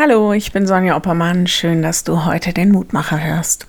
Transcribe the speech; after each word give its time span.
Hallo, 0.00 0.32
ich 0.32 0.52
bin 0.52 0.64
Sonja 0.64 0.96
Oppermann. 0.96 1.48
Schön, 1.48 1.82
dass 1.82 2.04
du 2.04 2.24
heute 2.24 2.52
den 2.52 2.70
Mutmacher 2.70 3.20
hörst. 3.20 3.66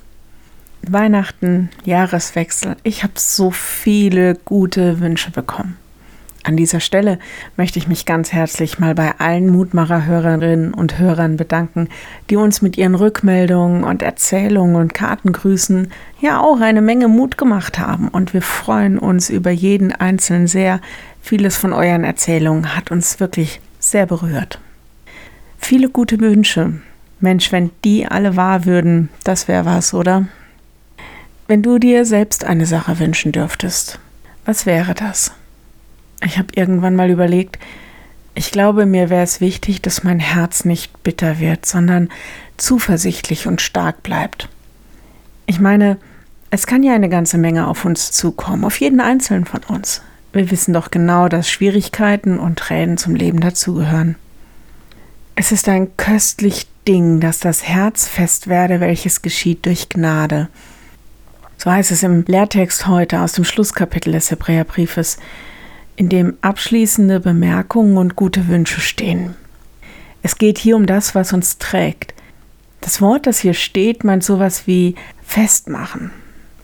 Weihnachten, 0.84 1.72
Jahreswechsel. 1.86 2.76
Ich 2.84 3.02
habe 3.02 3.14
so 3.16 3.50
viele 3.50 4.36
gute 4.36 5.00
Wünsche 5.00 5.32
bekommen. 5.32 5.78
An 6.44 6.56
dieser 6.56 6.82
Stelle 6.82 7.18
möchte 7.58 7.80
ich 7.80 7.88
mich 7.88 8.06
ganz 8.06 8.32
herzlich 8.32 8.78
mal 8.78 8.94
bei 8.94 9.16
allen 9.18 9.50
Mutmacher-Hörerinnen 9.50 10.72
und 10.72 11.00
Hörern 11.00 11.36
bedanken, 11.36 11.90
die 12.30 12.36
uns 12.36 12.62
mit 12.62 12.78
ihren 12.78 12.94
Rückmeldungen 12.94 13.84
und 13.84 14.04
Erzählungen 14.04 14.76
und 14.76 14.94
Kartengrüßen 14.94 15.92
ja 16.22 16.40
auch 16.40 16.62
eine 16.62 16.84
Menge 16.84 17.08
Mut 17.08 17.40
gemacht 17.40 17.80
haben. 17.80 18.08
Und 18.08 18.36
wir 18.36 18.44
freuen 18.44 19.00
uns 19.00 19.32
über 19.32 19.50
jeden 19.50 19.94
Einzelnen 19.94 20.46
sehr. 20.46 20.80
Vieles 21.24 21.58
von 21.58 21.74
euren 21.74 22.04
Erzählungen 22.04 22.76
hat 22.76 22.92
uns 22.92 23.20
wirklich 23.20 23.62
sehr 23.80 24.06
berührt. 24.06 24.60
Viele 25.70 25.90
gute 25.90 26.20
Wünsche. 26.20 26.74
Mensch, 27.20 27.52
wenn 27.52 27.70
die 27.84 28.08
alle 28.08 28.36
wahr 28.36 28.66
würden, 28.66 29.10
das 29.24 29.48
wäre 29.48 29.66
was, 29.66 29.94
oder? 29.94 30.26
Wenn 31.48 31.62
du 31.62 31.78
dir 31.78 32.06
selbst 32.06 32.44
eine 32.44 32.66
Sache 32.66 32.98
wünschen 32.98 33.32
dürftest, 33.32 34.00
was 34.46 34.66
wäre 34.66 34.96
das? 34.96 35.32
Ich 36.26 36.40
habe 36.40 36.48
irgendwann 36.56 36.96
mal 36.96 37.12
überlegt, 37.12 37.60
ich 38.34 38.50
glaube, 38.52 38.88
mir 38.88 39.12
wäre 39.12 39.22
es 39.22 39.42
wichtig, 39.42 39.80
dass 39.84 40.04
mein 40.04 40.20
Herz 40.20 40.66
nicht 40.66 41.04
bitter 41.04 41.38
wird, 41.38 41.68
sondern 41.68 42.10
zuversichtlich 42.58 43.46
und 43.46 43.62
stark 43.62 44.02
bleibt. 44.02 44.50
Ich 45.46 45.60
meine, 45.60 45.98
es 46.50 46.66
kann 46.66 46.82
ja 46.82 46.96
eine 46.96 47.10
ganze 47.10 47.38
Menge 47.38 47.68
auf 47.68 47.86
uns 47.86 48.12
zukommen, 48.12 48.66
auf 48.66 48.80
jeden 48.80 49.02
einzelnen 49.02 49.46
von 49.46 49.62
uns. 49.68 50.02
Wir 50.34 50.50
wissen 50.50 50.74
doch 50.74 50.90
genau, 50.90 51.30
dass 51.30 51.48
Schwierigkeiten 51.48 52.40
und 52.40 52.58
Tränen 52.58 52.98
zum 52.98 53.14
Leben 53.14 53.40
dazugehören. 53.40 54.16
Es 55.42 55.54
ist 55.54 55.70
ein 55.70 55.96
köstlich 55.96 56.68
Ding, 56.86 57.22
dass 57.22 57.40
das 57.40 57.64
Herz 57.64 58.10
fest 58.10 58.50
werde, 58.50 58.82
welches 58.82 59.22
geschieht 59.22 59.66
durch 59.66 59.88
Gnade. 59.88 60.50
So 61.56 61.72
heißt 61.72 61.92
es 61.92 62.04
im 62.04 62.26
Lehrtext 62.28 62.88
heute 62.88 63.22
aus 63.22 63.32
dem 63.32 63.46
Schlusskapitel 63.46 64.12
des 64.12 64.32
Hebräerbriefes, 64.32 65.18
in 65.96 66.10
dem 66.10 66.38
abschließende 66.42 67.22
Bemerkungen 67.22 67.96
und 67.96 68.18
gute 68.18 68.50
Wünsche 68.50 68.82
stehen. 68.82 69.38
Es 70.24 70.38
geht 70.38 70.58
hier 70.58 70.76
um 70.76 70.86
das, 70.86 71.16
was 71.16 71.32
uns 71.32 71.58
trägt. 71.58 72.14
Das 72.82 73.02
Wort, 73.02 73.26
das 73.26 73.40
hier 73.40 73.54
steht, 73.54 74.04
meint 74.04 74.26
sowas 74.26 74.68
wie 74.68 74.96
festmachen, 75.24 76.12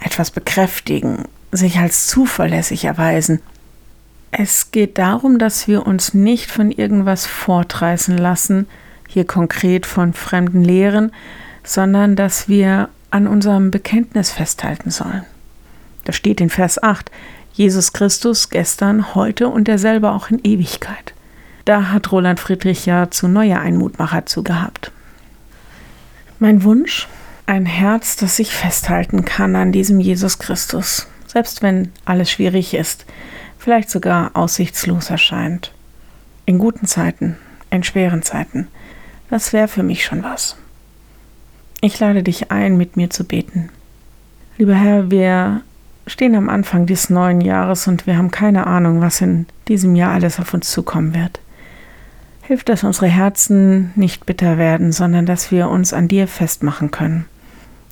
etwas 0.02 0.32
bekräftigen, 0.32 1.20
sich 1.54 1.78
als 1.78 2.08
zuverlässig 2.08 2.84
erweisen 2.84 3.40
es 4.38 4.72
geht 4.72 4.98
darum, 4.98 5.40
dass 5.40 5.68
wir 5.68 5.88
uns 5.88 6.14
nicht 6.14 6.52
von 6.52 6.72
irgendwas 6.72 7.26
fortreißen 7.26 8.18
lassen, 8.18 8.68
hier 9.08 9.26
konkret 9.26 9.86
von 9.86 10.14
fremden 10.14 10.64
Lehren, 10.64 11.12
sondern 11.64 12.16
dass 12.16 12.50
wir 12.50 12.90
an 13.12 13.28
unserem 13.28 13.72
Bekenntnis 13.72 14.32
festhalten 14.32 14.92
sollen. 14.92 15.24
Da 16.04 16.12
steht 16.12 16.42
in 16.42 16.50
Vers 16.50 16.82
8, 16.84 17.10
Jesus 17.54 17.94
Christus 17.94 18.50
gestern, 18.50 19.16
heute 19.16 19.48
und 19.48 19.68
derselbe 19.68 20.12
auch 20.12 20.30
in 20.30 20.40
Ewigkeit. 20.44 21.14
Da 21.64 21.90
hat 21.90 22.12
Roland 22.12 22.40
Friedrich 22.40 22.86
ja 22.86 23.10
zu 23.10 23.28
neuer 23.28 23.60
Einmutmacher 23.60 24.26
zugehabt. 24.26 24.92
Mein 26.40 26.64
Wunsch? 26.64 27.08
Ein 27.48 27.66
Herz, 27.66 28.18
das 28.18 28.36
sich 28.36 28.54
festhalten 28.54 29.24
kann 29.24 29.56
an 29.56 29.72
diesem 29.72 30.00
Jesus 30.00 30.40
Christus, 30.40 31.08
selbst 31.28 31.62
wenn 31.62 31.92
alles 32.04 32.30
schwierig 32.30 32.74
ist, 32.74 33.06
vielleicht 33.66 33.90
sogar 33.90 34.30
aussichtslos 34.36 35.10
erscheint. 35.10 35.72
In 36.46 36.60
guten 36.60 36.86
Zeiten, 36.86 37.36
in 37.72 37.82
schweren 37.82 38.22
Zeiten. 38.22 38.68
Das 39.32 39.54
wäre 39.54 39.68
für 39.68 39.82
mich 39.82 40.06
schon 40.06 40.22
was. 40.22 40.56
Ich 41.82 42.00
lade 42.00 42.22
dich 42.22 42.52
ein, 42.52 42.78
mit 42.78 42.96
mir 42.96 43.10
zu 43.10 43.24
beten. 43.24 43.70
Lieber 44.60 44.76
Herr, 44.76 45.10
wir 45.10 45.62
stehen 46.06 46.36
am 46.36 46.48
Anfang 46.48 46.86
des 46.86 47.10
neuen 47.10 47.42
Jahres 47.42 47.88
und 47.88 48.06
wir 48.06 48.18
haben 48.18 48.30
keine 48.30 48.68
Ahnung, 48.68 49.02
was 49.02 49.20
in 49.22 49.48
diesem 49.68 49.96
Jahr 49.96 50.12
alles 50.12 50.40
auf 50.40 50.54
uns 50.54 50.70
zukommen 50.70 51.16
wird. 51.16 51.40
Hilf, 52.44 52.64
dass 52.66 52.84
unsere 52.84 53.08
Herzen 53.08 53.94
nicht 53.96 54.28
bitter 54.28 54.60
werden, 54.60 54.92
sondern 54.92 55.26
dass 55.26 55.50
wir 55.50 55.70
uns 55.70 55.92
an 55.92 56.08
dir 56.08 56.28
festmachen 56.28 56.92
können. 56.92 57.26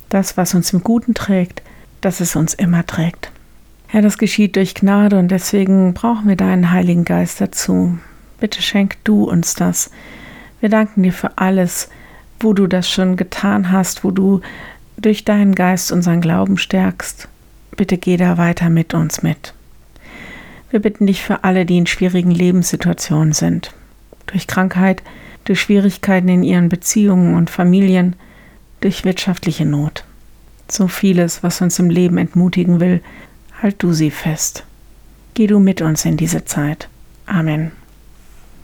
Das, 0.08 0.36
was 0.36 0.54
uns 0.54 0.72
im 0.72 0.84
Guten 0.84 1.14
trägt, 1.14 1.62
dass 2.00 2.20
es 2.20 2.36
uns 2.36 2.54
immer 2.54 2.86
trägt. 2.86 3.32
Herr, 3.94 4.02
das 4.02 4.18
geschieht 4.18 4.56
durch 4.56 4.74
Gnade 4.74 5.20
und 5.20 5.28
deswegen 5.28 5.94
brauchen 5.94 6.26
wir 6.26 6.34
deinen 6.34 6.72
Heiligen 6.72 7.04
Geist 7.04 7.40
dazu. 7.40 7.96
Bitte 8.40 8.60
schenk 8.60 8.96
du 9.04 9.22
uns 9.22 9.54
das. 9.54 9.92
Wir 10.58 10.68
danken 10.68 11.04
dir 11.04 11.12
für 11.12 11.38
alles, 11.38 11.88
wo 12.40 12.54
du 12.54 12.66
das 12.66 12.90
schon 12.90 13.14
getan 13.14 13.70
hast, 13.70 14.02
wo 14.02 14.10
du 14.10 14.40
durch 14.96 15.24
deinen 15.24 15.54
Geist 15.54 15.92
unseren 15.92 16.20
Glauben 16.20 16.58
stärkst. 16.58 17.28
Bitte 17.76 17.96
geh 17.96 18.16
da 18.16 18.36
weiter 18.36 18.68
mit 18.68 18.94
uns 18.94 19.22
mit. 19.22 19.54
Wir 20.70 20.80
bitten 20.80 21.06
dich 21.06 21.22
für 21.22 21.44
alle, 21.44 21.64
die 21.64 21.78
in 21.78 21.86
schwierigen 21.86 22.32
Lebenssituationen 22.32 23.32
sind, 23.32 23.72
durch 24.26 24.48
Krankheit, 24.48 25.04
durch 25.44 25.60
Schwierigkeiten 25.60 26.28
in 26.28 26.42
ihren 26.42 26.68
Beziehungen 26.68 27.36
und 27.36 27.48
Familien, 27.48 28.16
durch 28.80 29.04
wirtschaftliche 29.04 29.64
Not. 29.64 30.02
So 30.68 30.88
vieles, 30.88 31.44
was 31.44 31.60
uns 31.60 31.78
im 31.78 31.90
Leben 31.90 32.18
entmutigen 32.18 32.80
will, 32.80 33.00
halt 33.64 33.82
du 33.82 33.92
sie 33.92 34.10
fest. 34.10 34.62
Geh 35.32 35.48
du 35.48 35.58
mit 35.58 35.80
uns 35.80 36.04
in 36.04 36.16
diese 36.16 36.44
Zeit. 36.44 36.88
Amen. 37.26 37.72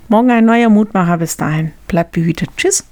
Morgen 0.08 0.30
ein 0.30 0.44
neuer 0.44 0.68
Mutmacher. 0.68 1.16
Bis 1.16 1.36
dahin. 1.36 1.72
Bleib 1.88 2.12
behütet. 2.12 2.50
Tschüss. 2.56 2.84